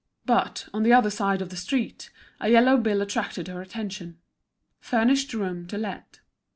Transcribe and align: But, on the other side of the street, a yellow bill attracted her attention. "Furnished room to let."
But, 0.25 0.67
on 0.73 0.81
the 0.81 0.93
other 0.93 1.11
side 1.11 1.43
of 1.43 1.49
the 1.49 1.55
street, 1.55 2.09
a 2.39 2.49
yellow 2.49 2.75
bill 2.77 3.03
attracted 3.03 3.47
her 3.47 3.61
attention. 3.61 4.17
"Furnished 4.79 5.31
room 5.35 5.67
to 5.67 5.77
let." 5.77 6.21